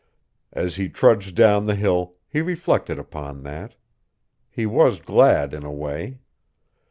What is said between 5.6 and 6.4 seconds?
a way.